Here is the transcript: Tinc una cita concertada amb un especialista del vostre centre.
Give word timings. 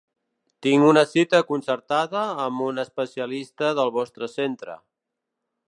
Tinc 0.67 0.85
una 0.91 1.03
cita 1.09 1.41
concertada 1.49 2.23
amb 2.47 2.65
un 2.69 2.83
especialista 2.85 3.71
del 3.81 3.93
vostre 3.99 4.31
centre. 4.39 4.79